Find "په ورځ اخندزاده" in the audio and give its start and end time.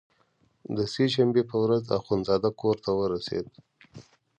1.51-2.49